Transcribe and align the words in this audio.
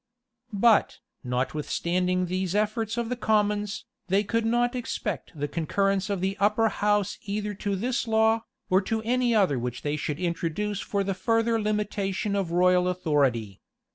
But, 0.51 0.97
notwithstanding 1.23 2.25
these 2.25 2.55
efforts 2.55 2.97
of 2.97 3.09
the 3.09 3.15
commons, 3.15 3.85
they 4.07 4.23
could 4.23 4.47
not 4.47 4.73
expect 4.75 5.31
the 5.39 5.47
concurrence 5.47 6.09
of 6.09 6.21
the 6.21 6.35
upper 6.39 6.69
house 6.69 7.19
either 7.25 7.53
to 7.61 7.75
this 7.75 8.07
law, 8.07 8.41
or 8.67 8.81
to 8.81 9.03
any 9.03 9.35
other 9.35 9.59
which 9.59 9.83
they 9.83 9.95
should 9.97 10.17
introduce 10.19 10.79
for 10.79 11.03
the 11.03 11.13
further 11.13 11.61
limitation 11.61 12.35
of 12.35 12.49
royal 12.51 12.87
authority. 12.87 13.61